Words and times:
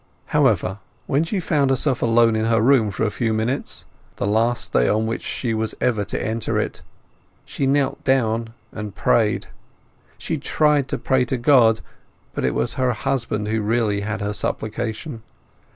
However, 0.33 0.79
when 1.05 1.23
she 1.25 1.39
found 1.39 1.69
herself 1.69 2.01
alone 2.01 2.35
in 2.35 2.45
her 2.45 2.59
room 2.59 2.89
for 2.89 3.03
a 3.05 3.11
few 3.11 3.35
minutes—the 3.35 4.25
last 4.25 4.73
day 4.73 4.85
this 4.85 4.91
on 4.95 5.05
which 5.05 5.21
she 5.21 5.53
was 5.53 5.75
ever 5.79 6.03
to 6.05 6.19
enter 6.19 6.57
it—she 6.57 7.67
knelt 7.67 8.03
down 8.03 8.55
and 8.71 8.95
prayed. 8.95 9.45
She 10.17 10.37
tried 10.37 10.87
to 10.87 10.97
pray 10.97 11.23
to 11.25 11.37
God, 11.37 11.81
but 12.33 12.43
it 12.43 12.55
was 12.55 12.73
her 12.73 12.93
husband 12.93 13.49
who 13.49 13.61
really 13.61 14.01
had 14.01 14.21
her 14.21 14.33
supplication. 14.33 15.21